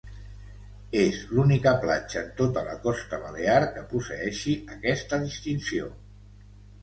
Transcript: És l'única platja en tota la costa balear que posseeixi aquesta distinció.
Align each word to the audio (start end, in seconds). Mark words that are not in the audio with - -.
És 1.01 1.17
l'única 1.39 1.73
platja 1.83 2.19
en 2.23 2.31
tota 2.39 2.63
la 2.69 2.73
costa 2.87 3.19
balear 3.25 3.59
que 3.75 3.83
posseeixi 3.91 4.57
aquesta 4.77 5.19
distinció. 5.27 5.91